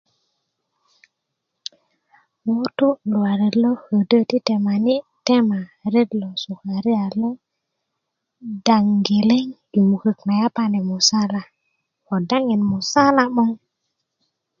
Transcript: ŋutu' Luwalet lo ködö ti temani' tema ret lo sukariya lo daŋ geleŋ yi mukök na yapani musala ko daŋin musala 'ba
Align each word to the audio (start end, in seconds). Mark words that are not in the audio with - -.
ŋutu' 2.55 2.99
Luwalet 3.09 3.55
lo 3.63 3.71
ködö 3.85 4.19
ti 4.29 4.37
temani' 4.47 5.05
tema 5.27 5.59
ret 5.93 6.09
lo 6.21 6.29
sukariya 6.43 7.05
lo 7.19 7.29
daŋ 8.65 8.85
geleŋ 9.05 9.45
yi 9.71 9.79
mukök 9.89 10.19
na 10.27 10.33
yapani 10.41 10.79
musala 10.89 11.41
ko 12.07 12.13
daŋin 12.29 12.61
musala 12.71 13.23
'ba 13.29 13.45